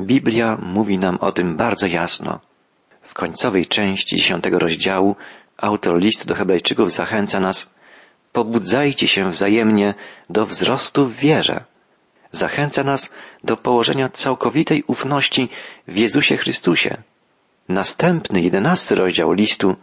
Biblia 0.00 0.56
mówi 0.62 0.98
nam 0.98 1.16
o 1.20 1.32
tym 1.32 1.56
bardzo 1.56 1.86
jasno. 1.86 2.40
W 3.02 3.14
końcowej 3.14 3.66
części 3.66 4.16
dziesiątego 4.16 4.58
rozdziału 4.58 5.16
autor 5.56 5.98
listu 5.98 6.28
do 6.28 6.34
Hebrajczyków 6.34 6.92
zachęca 6.92 7.40
nas 7.40 7.74
pobudzajcie 8.32 9.08
się 9.08 9.30
wzajemnie 9.30 9.94
do 10.30 10.46
wzrostu 10.46 11.06
w 11.06 11.16
wierze. 11.16 11.64
Zachęca 12.32 12.84
nas 12.84 13.14
do 13.44 13.56
położenia 13.56 14.08
całkowitej 14.08 14.84
ufności 14.86 15.48
w 15.88 15.96
Jezusie 15.96 16.36
Chrystusie. 16.36 17.02
Następny, 17.68 18.40
jedenasty 18.40 18.94
rozdział 18.94 19.32
listu 19.32 19.76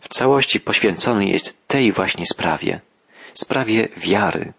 w 0.00 0.08
całości 0.08 0.60
poświęcony 0.60 1.24
jest 1.24 1.66
tej 1.66 1.92
właśnie 1.92 2.26
sprawie, 2.26 2.80
sprawie 3.34 3.88
wiary. 3.96 4.52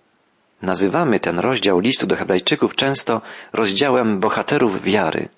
Nazywamy 0.62 1.20
ten 1.20 1.40
rozdział 1.40 1.80
listu 1.80 2.08
do 2.08 2.16
Hebrajczyków 2.16 2.76
często 2.76 3.22
rozdziałem 3.54 4.20
bohaterów 4.20 4.84
wiary. 4.84 5.30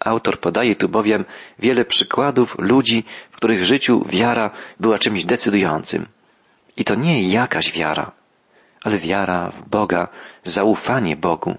Autor 0.00 0.40
podaje 0.40 0.76
tu 0.76 0.88
bowiem 0.88 1.24
wiele 1.58 1.84
przykładów 1.84 2.56
ludzi, 2.58 3.04
w 3.30 3.36
których 3.36 3.64
życiu 3.64 4.04
wiara 4.08 4.50
była 4.80 4.98
czymś 4.98 5.24
decydującym. 5.24 6.06
I 6.76 6.84
to 6.84 6.94
nie 6.94 7.28
jakaś 7.28 7.72
wiara, 7.72 8.12
ale 8.82 8.98
wiara 8.98 9.50
w 9.50 9.68
Boga, 9.68 10.08
zaufanie 10.42 11.16
Bogu. 11.16 11.56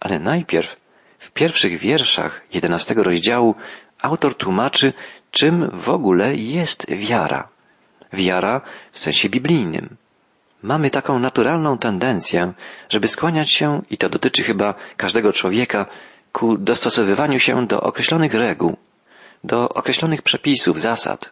Ale 0.00 0.18
najpierw 0.18 0.76
w 1.18 1.30
pierwszych 1.30 1.78
wierszach 1.78 2.40
jedenastego 2.52 3.02
rozdziału 3.02 3.54
autor 4.02 4.34
tłumaczy, 4.34 4.92
czym 5.30 5.70
w 5.72 5.88
ogóle 5.88 6.34
jest 6.34 6.86
wiara. 6.90 7.48
Wiara 8.12 8.60
w 8.92 8.98
sensie 8.98 9.28
biblijnym. 9.28 9.96
Mamy 10.62 10.90
taką 10.90 11.18
naturalną 11.18 11.78
tendencję, 11.78 12.52
żeby 12.88 13.08
skłaniać 13.08 13.50
się, 13.50 13.82
i 13.90 13.96
to 13.96 14.08
dotyczy 14.08 14.42
chyba 14.42 14.74
każdego 14.96 15.32
człowieka, 15.32 15.86
ku 16.32 16.58
dostosowywaniu 16.58 17.38
się 17.38 17.66
do 17.66 17.80
określonych 17.80 18.34
reguł, 18.34 18.76
do 19.44 19.68
określonych 19.68 20.22
przepisów, 20.22 20.80
zasad. 20.80 21.30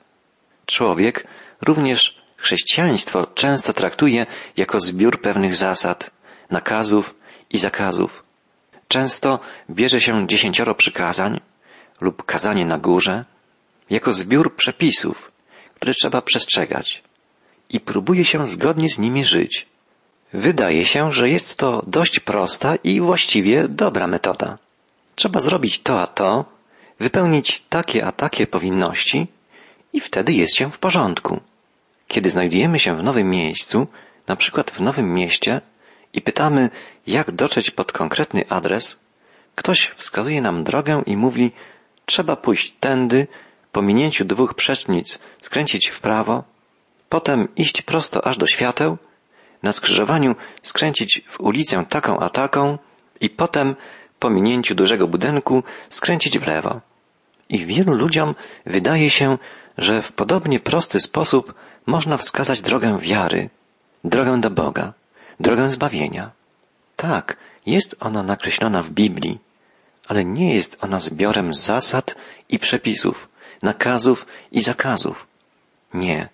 Człowiek, 0.66 1.26
również 1.66 2.22
chrześcijaństwo, 2.36 3.26
często 3.26 3.72
traktuje 3.72 4.26
jako 4.56 4.80
zbiór 4.80 5.20
pewnych 5.20 5.56
zasad, 5.56 6.10
nakazów 6.50 7.14
i 7.50 7.58
zakazów. 7.58 8.22
Często 8.88 9.40
bierze 9.70 10.00
się 10.00 10.26
dziesięcioro 10.26 10.74
przykazań 10.74 11.40
lub 12.00 12.22
kazanie 12.22 12.64
na 12.64 12.78
górze 12.78 13.24
jako 13.90 14.12
zbiór 14.12 14.56
przepisów, 14.56 15.32
które 15.74 15.94
trzeba 15.94 16.22
przestrzegać 16.22 17.02
i 17.70 17.80
próbuje 17.80 18.24
się 18.24 18.46
zgodnie 18.46 18.88
z 18.88 18.98
nimi 18.98 19.24
żyć. 19.24 19.66
Wydaje 20.32 20.84
się, 20.84 21.12
że 21.12 21.28
jest 21.28 21.56
to 21.56 21.82
dość 21.86 22.20
prosta 22.20 22.76
i 22.76 23.00
właściwie 23.00 23.68
dobra 23.68 24.06
metoda. 24.06 24.58
Trzeba 25.14 25.40
zrobić 25.40 25.80
to 25.80 26.00
a 26.00 26.06
to, 26.06 26.44
wypełnić 27.00 27.64
takie 27.68 28.06
a 28.06 28.12
takie 28.12 28.46
powinności 28.46 29.26
i 29.92 30.00
wtedy 30.00 30.32
jest 30.32 30.56
się 30.56 30.70
w 30.70 30.78
porządku. 30.78 31.40
Kiedy 32.08 32.30
znajdujemy 32.30 32.78
się 32.78 32.96
w 32.96 33.02
nowym 33.02 33.30
miejscu, 33.30 33.86
na 34.28 34.36
przykład 34.36 34.70
w 34.70 34.80
nowym 34.80 35.14
mieście 35.14 35.60
i 36.12 36.22
pytamy, 36.22 36.70
jak 37.06 37.30
dotrzeć 37.30 37.70
pod 37.70 37.92
konkretny 37.92 38.48
adres, 38.48 39.00
ktoś 39.54 39.88
wskazuje 39.96 40.42
nam 40.42 40.64
drogę 40.64 41.02
i 41.06 41.16
mówi, 41.16 41.52
trzeba 42.06 42.36
pójść 42.36 42.74
tędy, 42.80 43.26
po 43.72 43.82
minięciu 43.82 44.24
dwóch 44.24 44.54
przecznic 44.54 45.18
skręcić 45.40 45.88
w 45.88 46.00
prawo, 46.00 46.44
potem 47.08 47.48
iść 47.56 47.82
prosto 47.82 48.26
aż 48.26 48.36
do 48.38 48.46
świateł, 48.46 48.96
na 49.62 49.72
skrzyżowaniu 49.72 50.36
skręcić 50.62 51.22
w 51.28 51.40
ulicę 51.40 51.84
taką 51.88 52.18
a 52.18 52.30
taką 52.30 52.78
i 53.20 53.30
potem 53.30 53.76
po 54.18 54.30
minięciu 54.30 54.74
dużego 54.74 55.06
budynku 55.06 55.62
skręcić 55.88 56.38
w 56.38 56.46
lewo. 56.46 56.80
I 57.48 57.66
wielu 57.66 57.92
ludziom 57.92 58.34
wydaje 58.66 59.10
się, 59.10 59.38
że 59.78 60.02
w 60.02 60.12
podobnie 60.12 60.60
prosty 60.60 61.00
sposób 61.00 61.54
można 61.86 62.16
wskazać 62.16 62.60
drogę 62.60 62.98
wiary, 62.98 63.50
drogę 64.04 64.40
do 64.40 64.50
Boga, 64.50 64.92
drogę 65.40 65.70
zbawienia. 65.70 66.30
Tak, 66.96 67.36
jest 67.66 67.96
ona 68.00 68.22
nakreślona 68.22 68.82
w 68.82 68.90
Biblii, 68.90 69.38
ale 70.08 70.24
nie 70.24 70.54
jest 70.54 70.78
ona 70.80 71.00
zbiorem 71.00 71.54
zasad 71.54 72.14
i 72.48 72.58
przepisów, 72.58 73.28
nakazów 73.62 74.26
i 74.52 74.60
zakazów. 74.60 75.26
Nie. 75.94 76.28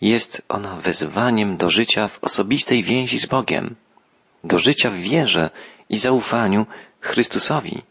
Jest 0.00 0.42
ona 0.48 0.76
wezwaniem 0.76 1.56
do 1.56 1.68
życia 1.68 2.08
w 2.08 2.24
osobistej 2.24 2.82
więzi 2.82 3.18
z 3.18 3.26
Bogiem, 3.26 3.76
do 4.44 4.58
życia 4.58 4.90
w 4.90 4.96
wierze 4.96 5.50
i 5.88 5.96
zaufaniu 5.98 6.66
Chrystusowi. 7.00 7.82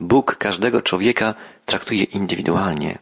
Bóg 0.00 0.36
każdego 0.36 0.82
człowieka 0.82 1.34
traktuje 1.66 2.04
indywidualnie. 2.04 2.98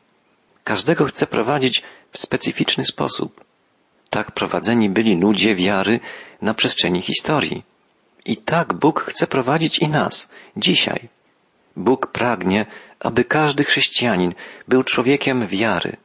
Każdego 0.64 1.04
chce 1.04 1.26
prowadzić 1.26 1.82
w 2.12 2.18
specyficzny 2.18 2.84
sposób. 2.84 3.44
Tak 4.10 4.32
prowadzeni 4.32 4.90
byli 4.90 5.16
ludzie 5.16 5.54
wiary 5.54 6.00
na 6.42 6.54
przestrzeni 6.54 7.02
historii. 7.02 7.62
I 8.24 8.36
tak 8.36 8.74
Bóg 8.74 9.00
chce 9.00 9.26
prowadzić 9.26 9.78
i 9.78 9.88
nas, 9.88 10.32
dzisiaj. 10.56 11.08
Bóg 11.76 12.06
pragnie, 12.06 12.66
aby 13.00 13.24
każdy 13.24 13.64
chrześcijanin 13.64 14.34
był 14.68 14.82
człowiekiem 14.82 15.46
wiary, 15.46 15.96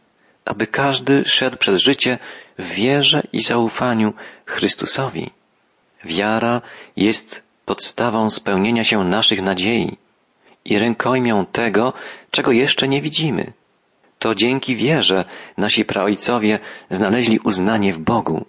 aby 0.46 0.68
każdy 0.68 1.25
szedł 1.25 1.58
przez 1.58 1.82
życie 1.82 2.18
w 2.60 2.70
wierze 2.70 3.24
i 3.34 3.42
zaufaniu 3.42 4.13
Chrystusowi. 4.46 5.32
Wiara 6.06 6.62
jest 6.96 7.44
podstawą 7.66 8.30
spełnienia 8.30 8.84
się 8.84 9.04
naszych 9.04 9.42
nadziei 9.42 9.98
i 10.66 10.80
rękojmią 10.80 11.46
tego, 11.46 11.94
czego 12.32 12.51
jeszcze 12.51 12.88
nie 12.88 13.01
widzimy. 13.01 13.54
To 14.20 14.36
dzięki 14.36 14.75
wierze 14.75 15.25
nasi 15.58 15.86
praojcowie 15.86 16.60
znaleźli 16.90 17.40
uznanie 17.40 17.94
w 17.94 18.00
Bogu. 18.00 18.46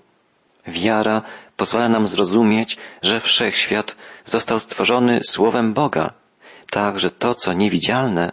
Wiara 0.67 1.23
pozwala 1.57 1.88
nam 1.88 2.07
zrozumieć, 2.07 2.76
że 3.02 3.21
wszechświat 3.21 3.97
został 4.25 4.61
stworzony 4.61 5.21
słowem 5.23 5.73
Boga, 5.73 6.12
tak 6.73 7.00
że 7.00 7.11
to, 7.11 7.35
co 7.35 7.52
niewidzialne, 7.52 8.33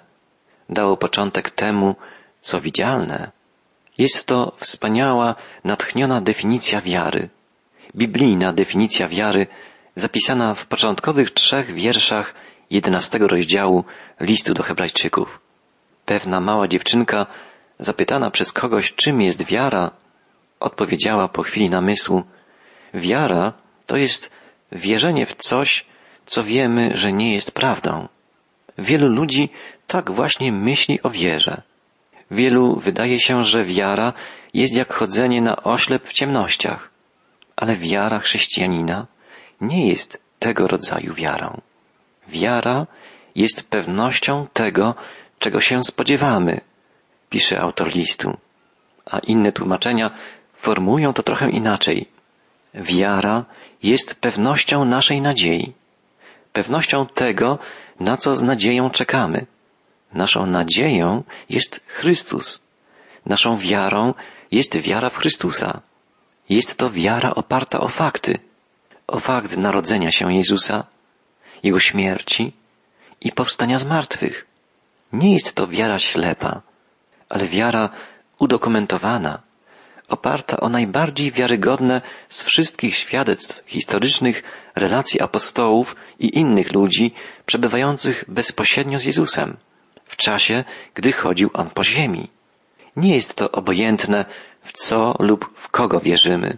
dało 0.69 0.97
początek 0.97 1.51
temu, 1.51 1.95
co 2.39 2.61
widzialne. 2.61 3.31
Jest 3.97 4.25
to 4.25 4.55
wspaniała, 4.57 5.35
natchniona 5.63 6.21
definicja 6.21 6.81
wiary, 6.81 7.29
biblijna 7.95 8.53
definicja 8.53 9.07
wiary, 9.07 9.47
zapisana 9.95 10.55
w 10.55 10.65
początkowych 10.65 11.31
trzech 11.31 11.73
wierszach 11.73 12.33
jedenastego 12.69 13.27
rozdziału 13.27 13.83
listu 14.19 14.53
do 14.53 14.63
Hebrajczyków. 14.63 15.39
Pewna 16.05 16.39
mała 16.39 16.67
dziewczynka, 16.67 17.25
zapytana 17.79 18.31
przez 18.31 18.53
kogoś, 18.53 18.93
czym 18.93 19.21
jest 19.21 19.45
wiara, 19.45 19.91
odpowiedziała 20.59 21.27
po 21.27 21.43
chwili 21.43 21.69
namysłu, 21.69 22.23
wiara 22.93 23.53
to 23.87 23.97
jest 23.97 24.31
wierzenie 24.71 25.25
w 25.25 25.35
coś, 25.35 25.85
co 26.25 26.43
wiemy, 26.43 26.91
że 26.93 27.11
nie 27.11 27.33
jest 27.33 27.51
prawdą. 27.51 28.07
Wielu 28.79 29.07
ludzi 29.07 29.49
tak 29.87 30.11
właśnie 30.11 30.51
myśli 30.51 31.01
o 31.03 31.09
wierze. 31.09 31.61
Wielu 32.31 32.75
wydaje 32.75 33.19
się, 33.19 33.43
że 33.43 33.63
wiara 33.63 34.13
jest 34.53 34.75
jak 34.75 34.93
chodzenie 34.93 35.41
na 35.41 35.63
oślep 35.63 36.07
w 36.07 36.13
ciemnościach, 36.13 36.91
ale 37.55 37.75
wiara 37.75 38.19
chrześcijanina 38.19 39.07
nie 39.61 39.87
jest 39.87 40.21
tego 40.39 40.67
rodzaju 40.67 41.13
wiarą. 41.13 41.61
Wiara 42.27 42.87
jest 43.35 43.69
pewnością 43.69 44.47
tego, 44.53 44.95
czego 45.39 45.59
się 45.59 45.83
spodziewamy, 45.83 46.61
pisze 47.29 47.59
autor 47.59 47.95
listu. 47.95 48.37
A 49.05 49.19
inne 49.19 49.51
tłumaczenia 49.51 50.11
formułują 50.53 51.13
to 51.13 51.23
trochę 51.23 51.49
inaczej. 51.49 52.07
Wiara 52.73 53.45
jest 53.83 54.21
pewnością 54.21 54.85
naszej 54.85 55.21
nadziei, 55.21 55.73
pewnością 56.59 57.07
tego, 57.07 57.59
na 57.99 58.17
co 58.17 58.35
z 58.35 58.43
nadzieją 58.43 58.89
czekamy. 58.89 59.45
Naszą 60.13 60.45
nadzieją 60.45 61.23
jest 61.49 61.83
Chrystus. 61.87 62.47
Naszą 63.25 63.57
wiarą 63.57 64.13
jest 64.51 64.77
wiara 64.77 65.09
w 65.09 65.17
Chrystusa. 65.17 65.81
Jest 66.49 66.77
to 66.77 66.89
wiara 66.89 67.29
oparta 67.35 67.79
o 67.79 67.87
fakty, 67.87 68.39
o 69.07 69.19
fakt 69.19 69.57
narodzenia 69.57 70.11
się 70.11 70.33
Jezusa, 70.33 70.77
Jego 71.63 71.79
śmierci 71.79 72.53
i 73.21 73.31
powstania 73.31 73.77
z 73.77 73.85
martwych. 73.85 74.35
Nie 75.13 75.33
jest 75.33 75.55
to 75.55 75.67
wiara 75.67 75.99
ślepa, 75.99 76.61
ale 77.29 77.47
wiara 77.47 77.89
udokumentowana, 78.39 79.33
oparta 80.09 80.59
o 80.59 80.69
najbardziej 80.69 81.31
wiarygodne 81.31 82.01
z 82.29 82.43
wszystkich 82.43 82.95
świadectw 82.95 83.63
historycznych 83.67 84.43
relacji 84.75 85.21
apostołów 85.21 85.95
i 86.19 86.39
innych 86.39 86.73
ludzi 86.73 87.13
przebywających 87.45 88.25
bezpośrednio 88.27 88.99
z 88.99 89.03
Jezusem 89.03 89.57
w 90.05 90.17
czasie, 90.17 90.63
gdy 90.93 91.11
chodził 91.11 91.49
On 91.53 91.69
po 91.69 91.83
ziemi. 91.83 92.29
Nie 92.95 93.15
jest 93.15 93.35
to 93.35 93.51
obojętne, 93.51 94.25
w 94.61 94.71
co 94.73 95.15
lub 95.19 95.49
w 95.55 95.69
kogo 95.69 95.99
wierzymy. 95.99 96.57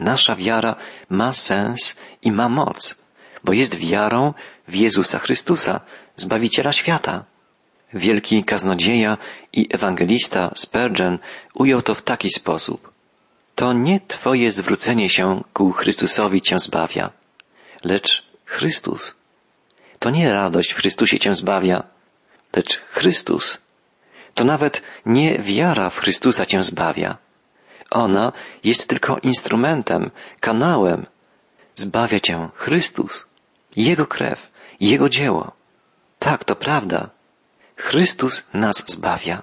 Nasza 0.00 0.36
wiara 0.36 0.76
ma 1.08 1.32
sens 1.32 1.96
i 2.22 2.32
ma 2.32 2.48
moc, 2.48 3.04
bo 3.44 3.52
jest 3.52 3.74
wiarą 3.74 4.34
w 4.68 4.74
Jezusa 4.74 5.18
Chrystusa, 5.18 5.80
Zbawiciela 6.16 6.72
świata. 6.72 7.24
Wielki 7.94 8.44
kaznodzieja 8.44 9.18
i 9.52 9.68
ewangelista 9.70 10.50
Spurgeon 10.54 11.18
ujął 11.54 11.82
to 11.82 11.94
w 11.94 12.02
taki 12.02 12.30
sposób. 12.30 12.92
To 13.54 13.72
nie 13.72 14.00
Twoje 14.00 14.50
zwrócenie 14.50 15.08
się 15.08 15.44
ku 15.52 15.72
Chrystusowi 15.72 16.40
Cię 16.40 16.58
zbawia, 16.58 17.10
lecz 17.84 18.24
Chrystus. 18.44 19.16
To 19.98 20.10
nie 20.10 20.32
radość 20.32 20.72
w 20.72 20.76
Chrystusie 20.76 21.18
Cię 21.18 21.34
zbawia, 21.34 21.82
lecz 22.56 22.80
Chrystus. 22.80 23.58
To 24.34 24.44
nawet 24.44 24.82
nie 25.06 25.38
wiara 25.38 25.90
w 25.90 25.98
Chrystusa 25.98 26.46
Cię 26.46 26.62
zbawia. 26.62 27.18
Ona 27.90 28.32
jest 28.64 28.88
tylko 28.88 29.18
instrumentem, 29.18 30.10
kanałem. 30.40 31.06
Zbawia 31.74 32.20
Cię 32.20 32.48
Chrystus, 32.54 33.26
Jego 33.76 34.06
krew, 34.06 34.50
Jego 34.80 35.08
dzieło. 35.08 35.52
Tak, 36.18 36.44
to 36.44 36.56
prawda. 36.56 37.10
Chrystus 37.82 38.46
nas 38.54 38.84
zbawia, 38.86 39.42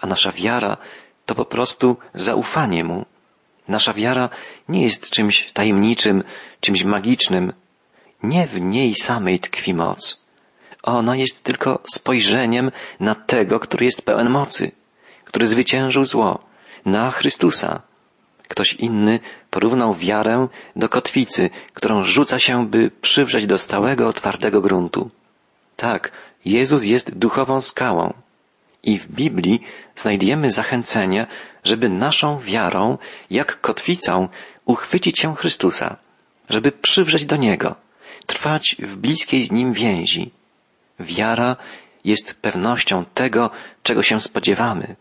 a 0.00 0.06
nasza 0.06 0.32
wiara 0.32 0.76
to 1.26 1.34
po 1.34 1.44
prostu 1.44 1.96
zaufanie 2.14 2.84
Mu. 2.84 3.06
Nasza 3.68 3.92
wiara 3.92 4.28
nie 4.68 4.82
jest 4.82 5.10
czymś 5.10 5.52
tajemniczym, 5.52 6.24
czymś 6.60 6.84
magicznym. 6.84 7.52
Nie 8.22 8.46
w 8.46 8.60
niej 8.60 8.94
samej 8.94 9.40
tkwi 9.40 9.74
moc. 9.74 10.26
Ona 10.82 11.16
jest 11.16 11.44
tylko 11.44 11.82
spojrzeniem 11.94 12.70
na 13.00 13.14
tego, 13.14 13.60
który 13.60 13.84
jest 13.86 14.02
pełen 14.02 14.30
mocy, 14.30 14.72
który 15.24 15.46
zwyciężył 15.46 16.04
zło, 16.04 16.38
na 16.84 17.10
Chrystusa. 17.10 17.82
Ktoś 18.48 18.72
inny 18.72 19.20
porównał 19.50 19.94
wiarę 19.94 20.48
do 20.76 20.88
kotwicy, 20.88 21.50
którą 21.74 22.02
rzuca 22.02 22.38
się, 22.38 22.66
by 22.66 22.90
przywrzeć 22.90 23.46
do 23.46 23.58
stałego, 23.58 24.12
twardego 24.12 24.60
gruntu. 24.60 25.10
Tak, 25.76 26.12
Jezus 26.44 26.84
jest 26.84 27.18
duchową 27.18 27.60
skałą. 27.60 28.14
I 28.82 28.98
w 28.98 29.08
Biblii 29.08 29.62
znajdujemy 29.96 30.50
zachęcenie, 30.50 31.26
żeby 31.64 31.88
naszą 31.88 32.40
wiarą, 32.40 32.98
jak 33.30 33.60
kotwicą, 33.60 34.28
uchwycić 34.64 35.18
się 35.18 35.36
Chrystusa, 35.36 35.96
żeby 36.48 36.72
przywrzeć 36.72 37.24
do 37.24 37.36
Niego, 37.36 37.74
trwać 38.26 38.76
w 38.78 38.96
bliskiej 38.96 39.44
z 39.44 39.52
Nim 39.52 39.72
więzi. 39.72 40.30
Wiara 41.00 41.56
jest 42.04 42.34
pewnością 42.34 43.04
tego, 43.14 43.50
czego 43.82 44.02
się 44.02 44.20
spodziewamy. 44.20 44.96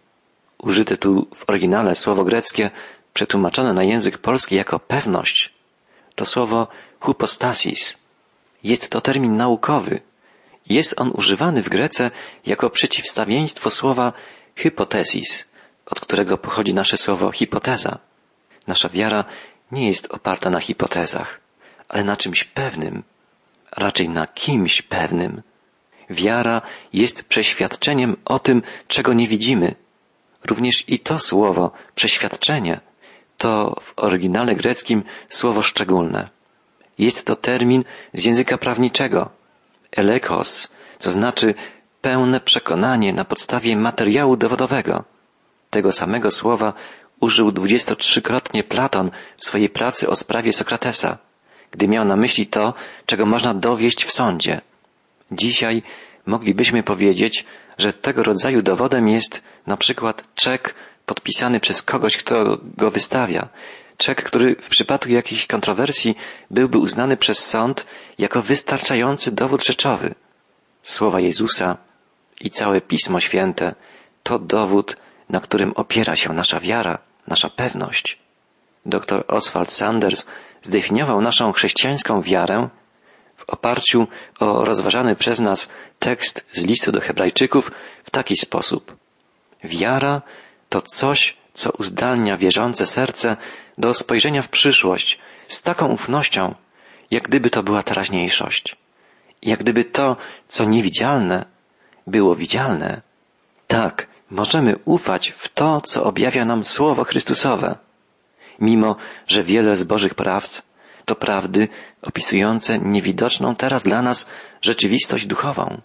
Użyte 0.58 0.98
tu 0.98 1.28
w 1.36 1.50
oryginale 1.50 1.96
słowo 1.96 2.24
greckie, 2.24 2.70
przetłumaczone 3.14 3.74
na 3.74 3.84
język 3.84 4.18
polski 4.18 4.56
jako 4.56 4.80
pewność, 4.80 5.54
to 6.16 6.26
słowo 6.26 6.68
hypostasis. 7.02 7.98
Jest 8.64 8.90
to 8.90 9.02
termin 9.02 9.38
naukowy, 9.38 10.02
jest 10.70 11.02
on 11.02 11.12
używany 11.16 11.64
w 11.64 11.70
Grece 11.70 12.12
jako 12.46 12.70
przeciwstawieństwo 12.70 13.70
słowa 13.70 14.14
hypotesis, 14.56 15.52
od 15.86 16.00
którego 16.00 16.38
pochodzi 16.38 16.74
nasze 16.74 16.98
słowo 16.98 17.32
hipoteza. 17.32 18.00
Nasza 18.68 18.90
wiara 18.90 19.26
nie 19.72 19.88
jest 19.88 20.12
oparta 20.12 20.50
na 20.50 20.60
hipotezach, 20.60 21.40
ale 21.90 22.04
na 22.04 22.18
czymś 22.18 22.44
pewnym, 22.44 23.04
raczej 23.72 24.10
na 24.10 24.28
kimś 24.28 24.82
pewnym. 24.82 25.42
Wiara 26.10 26.62
jest 26.94 27.24
przeświadczeniem 27.24 28.18
o 28.26 28.40
tym, 28.40 28.62
czego 28.88 29.14
nie 29.14 29.28
widzimy. 29.28 29.76
Również 30.46 30.90
i 30.90 31.00
to 31.00 31.20
słowo, 31.20 31.72
przeświadczenie, 31.96 32.82
to 33.38 33.76
w 33.82 33.94
oryginale 33.96 34.56
greckim 34.56 35.04
słowo 35.30 35.62
szczególne. 35.62 36.30
Jest 36.98 37.26
to 37.26 37.36
termin 37.36 37.84
z 38.14 38.26
języka 38.26 38.58
prawniczego, 38.58 39.39
elekos, 39.92 40.72
to 41.00 41.12
znaczy 41.12 41.54
pełne 42.02 42.40
przekonanie 42.40 43.14
na 43.14 43.26
podstawie 43.26 43.76
materiału 43.78 44.38
dowodowego. 44.38 45.04
Tego 45.70 45.92
samego 45.92 46.32
słowa 46.32 46.74
użył 47.20 47.52
dwudziestotrzykrotnie 47.52 48.64
Platon 48.64 49.12
w 49.38 49.46
swojej 49.46 49.70
pracy 49.70 50.10
o 50.10 50.16
sprawie 50.16 50.54
Sokratesa, 50.54 51.18
gdy 51.72 51.88
miał 51.88 52.06
na 52.06 52.16
myśli 52.16 52.48
to, 52.48 52.74
czego 53.06 53.26
można 53.26 53.54
dowieść 53.54 54.06
w 54.06 54.12
sądzie. 54.12 54.62
Dzisiaj 55.32 55.84
moglibyśmy 56.26 56.84
powiedzieć, 56.84 57.46
że 57.78 57.94
tego 57.94 58.24
rodzaju 58.24 58.62
dowodem 58.62 59.08
jest 59.08 59.44
na 59.68 59.78
przykład 59.78 60.24
czek 60.36 60.76
podpisany 61.06 61.60
przez 61.60 61.82
kogoś, 61.82 62.18
kto 62.18 62.58
go 62.78 62.92
wystawia, 62.92 63.50
czek, 64.00 64.24
który 64.24 64.56
w 64.56 64.70
przypadku 64.70 65.10
jakiejś 65.10 65.48
kontrowersji 65.48 66.16
byłby 66.52 66.78
uznany 66.78 67.18
przez 67.18 67.46
sąd 67.46 67.88
jako 68.18 68.42
wystarczający 68.42 69.32
dowód 69.32 69.66
rzeczowy. 69.66 70.16
Słowa 70.84 71.20
Jezusa 71.20 71.78
i 72.42 72.50
całe 72.50 72.82
Pismo 72.82 73.20
Święte 73.20 73.76
to 74.24 74.40
dowód, 74.40 74.98
na 75.30 75.40
którym 75.40 75.72
opiera 75.76 76.16
się 76.16 76.34
nasza 76.34 76.60
wiara, 76.60 76.98
nasza 77.28 77.50
pewność. 77.50 78.18
Dr 78.86 79.24
Oswald 79.28 79.72
Sanders 79.72 80.26
zdefiniował 80.62 81.22
naszą 81.22 81.52
chrześcijańską 81.52 82.22
wiarę 82.22 82.70
w 83.38 83.50
oparciu 83.50 84.08
o 84.40 84.66
rozważany 84.66 85.16
przez 85.16 85.40
nas 85.40 85.70
tekst 86.00 86.48
z 86.52 86.62
listu 86.62 86.92
do 86.92 87.02
Hebrajczyków 87.02 87.72
w 88.04 88.10
taki 88.10 88.36
sposób. 88.38 88.96
Wiara 89.64 90.22
to 90.70 90.82
coś, 90.82 91.38
co 91.54 91.72
uzdalnia 91.72 92.38
wierzące 92.38 92.86
serce 92.86 93.38
do 93.80 93.94
spojrzenia 93.94 94.42
w 94.42 94.50
przyszłość 94.50 95.20
z 95.48 95.62
taką 95.62 95.88
ufnością, 95.88 96.56
jak 97.12 97.24
gdyby 97.24 97.50
to 97.50 97.64
była 97.64 97.84
teraźniejszość. 97.84 98.76
Jak 99.42 99.60
gdyby 99.60 99.86
to, 99.86 100.18
co 100.48 100.66
niewidzialne, 100.66 101.46
było 102.08 102.36
widzialne. 102.36 103.02
Tak, 103.68 104.08
możemy 104.32 104.76
ufać 104.86 105.34
w 105.38 105.50
to, 105.50 105.82
co 105.82 106.04
objawia 106.04 106.46
nam 106.46 106.66
Słowo 106.66 107.04
Chrystusowe, 107.04 107.78
mimo 108.60 108.96
że 109.28 109.44
wiele 109.44 109.76
z 109.76 109.84
Bożych 109.84 110.16
prawd 110.16 110.62
to 111.06 111.16
prawdy 111.16 111.68
opisujące 112.02 112.80
niewidoczną 112.80 113.56
teraz 113.56 113.84
dla 113.84 114.02
nas 114.02 114.30
rzeczywistość 114.62 115.26
duchową. 115.26 115.82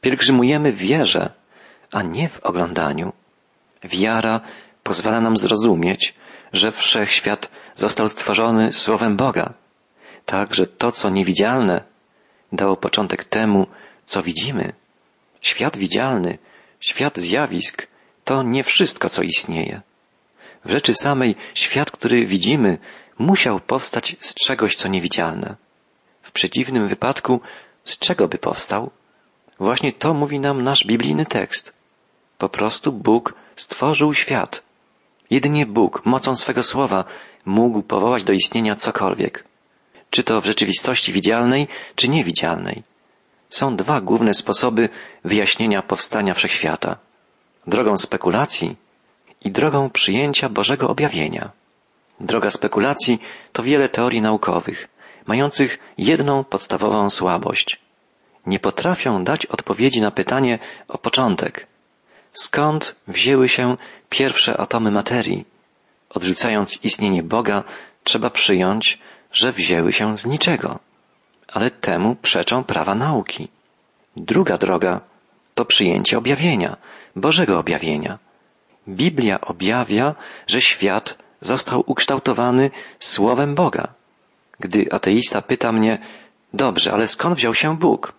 Pielgrzymujemy 0.00 0.72
w 0.72 0.76
wierze, 0.76 1.32
a 1.92 2.02
nie 2.02 2.28
w 2.28 2.40
oglądaniu. 2.40 3.12
Wiara 3.84 4.40
pozwala 4.82 5.20
nam 5.20 5.36
zrozumieć, 5.36 6.14
że 6.52 6.72
wszechświat 6.72 7.50
został 7.74 8.08
stworzony 8.08 8.72
Słowem 8.72 9.16
Boga, 9.16 9.52
tak, 10.26 10.54
że 10.54 10.66
to, 10.66 10.92
co 10.92 11.10
niewidzialne, 11.10 11.84
dało 12.52 12.76
początek 12.76 13.24
temu, 13.24 13.66
co 14.04 14.22
widzimy. 14.22 14.72
Świat 15.40 15.76
widzialny, 15.76 16.38
świat 16.80 17.18
zjawisk, 17.18 17.86
to 18.24 18.42
nie 18.42 18.64
wszystko, 18.64 19.10
co 19.10 19.22
istnieje. 19.22 19.80
W 20.64 20.70
rzeczy 20.70 20.94
samej 20.94 21.34
świat, 21.54 21.90
który 21.90 22.26
widzimy, 22.26 22.78
musiał 23.18 23.60
powstać 23.60 24.16
z 24.20 24.34
czegoś, 24.34 24.76
co 24.76 24.88
niewidzialne. 24.88 25.56
W 26.22 26.32
przeciwnym 26.32 26.88
wypadku, 26.88 27.40
z 27.84 27.98
czego 27.98 28.28
by 28.28 28.38
powstał? 28.38 28.90
Właśnie 29.58 29.92
to 29.92 30.14
mówi 30.14 30.40
nam 30.40 30.62
nasz 30.62 30.84
biblijny 30.86 31.26
tekst. 31.26 31.72
Po 32.38 32.48
prostu 32.48 32.92
Bóg 32.92 33.34
stworzył 33.56 34.14
świat. 34.14 34.62
Jedynie 35.32 35.66
Bóg, 35.66 36.02
mocą 36.04 36.34
swego 36.34 36.62
słowa, 36.62 37.04
mógł 37.44 37.82
powołać 37.82 38.24
do 38.24 38.32
istnienia 38.32 38.74
cokolwiek. 38.74 39.44
Czy 40.10 40.24
to 40.24 40.40
w 40.40 40.44
rzeczywistości 40.44 41.12
widzialnej, 41.12 41.68
czy 41.94 42.08
niewidzialnej. 42.08 42.82
Są 43.48 43.76
dwa 43.76 44.00
główne 44.00 44.34
sposoby 44.34 44.88
wyjaśnienia 45.24 45.82
powstania 45.82 46.34
wszechświata. 46.34 46.96
Drogą 47.66 47.96
spekulacji 47.96 48.76
i 49.44 49.50
drogą 49.50 49.90
przyjęcia 49.90 50.48
Bożego 50.48 50.88
objawienia. 50.88 51.50
Droga 52.20 52.50
spekulacji 52.50 53.22
to 53.52 53.62
wiele 53.62 53.88
teorii 53.88 54.22
naukowych, 54.22 54.88
mających 55.26 55.78
jedną 55.98 56.44
podstawową 56.44 57.10
słabość. 57.10 57.80
Nie 58.46 58.58
potrafią 58.60 59.24
dać 59.24 59.46
odpowiedzi 59.46 60.00
na 60.00 60.10
pytanie 60.10 60.58
o 60.88 60.98
początek. 60.98 61.71
Skąd 62.32 62.96
wzięły 63.08 63.48
się 63.48 63.76
pierwsze 64.10 64.56
atomy 64.56 64.90
materii? 64.90 65.44
Odrzucając 66.10 66.78
istnienie 66.84 67.22
Boga, 67.22 67.64
trzeba 68.04 68.30
przyjąć, 68.30 68.98
że 69.32 69.52
wzięły 69.52 69.92
się 69.92 70.18
z 70.18 70.26
niczego. 70.26 70.78
Ale 71.48 71.70
temu 71.70 72.16
przeczą 72.16 72.64
prawa 72.64 72.94
nauki. 72.94 73.48
Druga 74.16 74.58
droga 74.58 75.00
to 75.54 75.64
przyjęcie 75.64 76.18
objawienia, 76.18 76.76
Bożego 77.16 77.58
objawienia. 77.58 78.18
Biblia 78.88 79.40
objawia, 79.40 80.14
że 80.46 80.60
świat 80.60 81.18
został 81.40 81.84
ukształtowany 81.86 82.70
słowem 82.98 83.54
Boga. 83.54 83.88
Gdy 84.60 84.86
ateista 84.92 85.42
pyta 85.42 85.72
mnie, 85.72 85.98
dobrze, 86.54 86.92
ale 86.92 87.08
skąd 87.08 87.36
wziął 87.36 87.54
się 87.54 87.76
Bóg? 87.76 88.12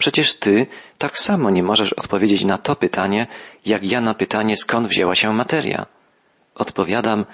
Przecież 0.00 0.34
ty 0.34 0.66
tak 0.98 1.18
samo 1.18 1.50
nie 1.50 1.62
możesz 1.62 1.92
odpowiedzieć 1.92 2.44
na 2.44 2.58
to 2.58 2.76
pytanie, 2.76 3.26
jak 3.66 3.84
ja 3.84 4.00
na 4.00 4.14
pytanie, 4.14 4.56
skąd 4.56 4.88
wzięła 4.88 5.14
się 5.14 5.32
materia. 5.32 5.86
Odpowiadam, 6.54 7.24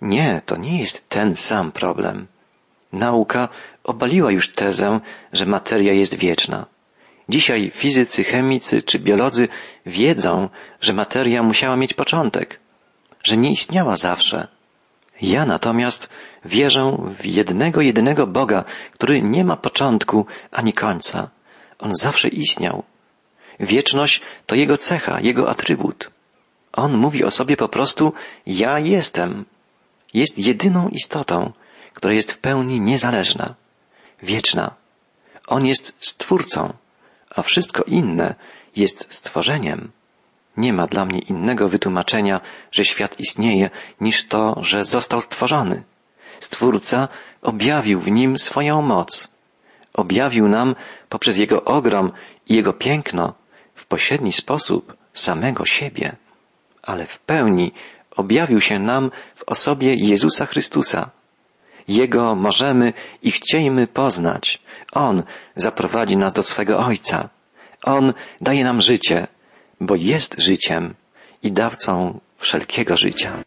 nie, 0.00 0.42
to 0.46 0.56
nie 0.56 0.78
jest 0.78 1.08
ten 1.08 1.36
sam 1.36 1.72
problem. 1.72 2.26
Nauka 2.92 3.48
obaliła 3.84 4.30
już 4.30 4.52
tezę, 4.52 5.00
że 5.32 5.46
materia 5.46 5.92
jest 5.92 6.14
wieczna. 6.14 6.66
Dzisiaj 7.28 7.70
fizycy, 7.70 8.24
chemicy 8.24 8.82
czy 8.82 8.98
biolodzy 8.98 9.48
wiedzą, 9.86 10.48
że 10.80 10.92
materia 10.92 11.42
musiała 11.42 11.76
mieć 11.76 11.94
początek, 11.94 12.60
że 13.24 13.36
nie 13.36 13.50
istniała 13.50 13.96
zawsze. 13.96 14.48
Ja 15.22 15.46
natomiast 15.46 16.10
wierzę 16.44 16.96
w 17.18 17.26
jednego, 17.26 17.80
jedynego 17.80 18.26
Boga, 18.26 18.64
który 18.92 19.22
nie 19.22 19.44
ma 19.44 19.56
początku 19.56 20.26
ani 20.50 20.72
końca. 20.72 21.35
On 21.78 21.94
zawsze 21.94 22.28
istniał. 22.28 22.82
Wieczność 23.60 24.20
to 24.46 24.54
Jego 24.54 24.76
cecha, 24.76 25.20
Jego 25.20 25.50
atrybut. 25.50 26.10
On 26.72 26.96
mówi 26.96 27.24
o 27.24 27.30
sobie 27.30 27.56
po 27.56 27.68
prostu 27.68 28.12
ja 28.46 28.78
jestem. 28.78 29.44
Jest 30.14 30.38
jedyną 30.38 30.88
istotą, 30.88 31.52
która 31.94 32.12
jest 32.12 32.32
w 32.32 32.38
pełni 32.38 32.80
niezależna, 32.80 33.54
wieczna. 34.22 34.74
On 35.46 35.66
jest 35.66 35.96
stwórcą, 36.00 36.72
a 37.30 37.42
wszystko 37.42 37.82
inne 37.82 38.34
jest 38.76 39.14
stworzeniem. 39.14 39.90
Nie 40.56 40.72
ma 40.72 40.86
dla 40.86 41.04
mnie 41.04 41.18
innego 41.18 41.68
wytłumaczenia, 41.68 42.40
że 42.72 42.84
świat 42.84 43.20
istnieje, 43.20 43.70
niż 44.00 44.28
to, 44.28 44.56
że 44.62 44.84
został 44.84 45.20
stworzony. 45.20 45.82
Stwórca 46.40 47.08
objawił 47.42 48.00
w 48.00 48.10
nim 48.10 48.38
swoją 48.38 48.82
moc. 48.82 49.35
Objawił 49.96 50.48
nam 50.48 50.74
poprzez 51.08 51.38
Jego 51.38 51.64
ogrom 51.64 52.12
i 52.48 52.54
Jego 52.54 52.72
piękno 52.72 53.34
w 53.74 53.86
pośredni 53.86 54.32
sposób 54.32 54.96
samego 55.14 55.64
siebie, 55.64 56.16
ale 56.82 57.06
w 57.06 57.18
pełni 57.18 57.72
objawił 58.16 58.60
się 58.60 58.78
nam 58.78 59.10
w 59.34 59.42
osobie 59.46 59.94
Jezusa 59.94 60.46
Chrystusa. 60.46 61.10
Jego 61.88 62.34
możemy 62.34 62.92
i 63.22 63.30
chciejmy 63.30 63.86
poznać. 63.86 64.62
On 64.92 65.22
zaprowadzi 65.56 66.16
nas 66.16 66.34
do 66.34 66.42
swego 66.42 66.78
Ojca. 66.78 67.28
On 67.82 68.14
daje 68.40 68.64
nam 68.64 68.80
życie, 68.80 69.26
bo 69.80 69.94
jest 69.94 70.34
życiem 70.38 70.94
i 71.42 71.52
dawcą 71.52 72.20
wszelkiego 72.38 72.96
życia. 72.96 73.46